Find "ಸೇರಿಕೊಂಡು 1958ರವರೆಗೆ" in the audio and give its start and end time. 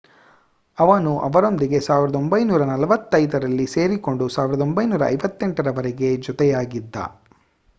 3.67-6.11